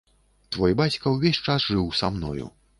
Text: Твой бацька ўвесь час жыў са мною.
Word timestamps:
Твой 0.55 0.73
бацька 0.79 1.13
ўвесь 1.17 1.43
час 1.51 1.69
жыў 1.75 1.95
са 2.03 2.13
мною. 2.19 2.53